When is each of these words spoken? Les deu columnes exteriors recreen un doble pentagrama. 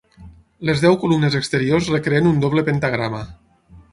Les 0.69 0.79
deu 0.85 0.95
columnes 1.03 1.35
exteriors 1.41 1.91
recreen 1.97 2.31
un 2.31 2.41
doble 2.47 2.65
pentagrama. 2.71 3.23